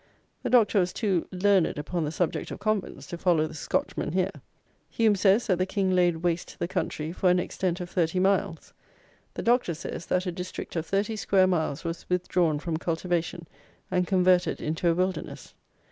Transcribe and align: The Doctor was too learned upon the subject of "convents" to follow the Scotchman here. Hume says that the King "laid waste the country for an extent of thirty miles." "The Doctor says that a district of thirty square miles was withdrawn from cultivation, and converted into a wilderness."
The 0.41 0.49
Doctor 0.49 0.79
was 0.79 0.93
too 0.93 1.27
learned 1.31 1.77
upon 1.77 2.03
the 2.05 2.11
subject 2.11 2.49
of 2.49 2.57
"convents" 2.57 3.05
to 3.05 3.19
follow 3.19 3.45
the 3.45 3.53
Scotchman 3.53 4.13
here. 4.13 4.31
Hume 4.89 5.15
says 5.15 5.45
that 5.45 5.59
the 5.59 5.67
King 5.67 5.91
"laid 5.91 6.17
waste 6.23 6.57
the 6.57 6.67
country 6.67 7.11
for 7.11 7.29
an 7.29 7.37
extent 7.37 7.79
of 7.81 7.87
thirty 7.87 8.17
miles." 8.19 8.73
"The 9.35 9.43
Doctor 9.43 9.75
says 9.75 10.07
that 10.07 10.25
a 10.25 10.31
district 10.31 10.75
of 10.75 10.87
thirty 10.87 11.15
square 11.15 11.45
miles 11.45 11.83
was 11.83 12.09
withdrawn 12.09 12.57
from 12.57 12.77
cultivation, 12.77 13.45
and 13.91 14.07
converted 14.07 14.59
into 14.59 14.89
a 14.89 14.95
wilderness." 14.95 15.53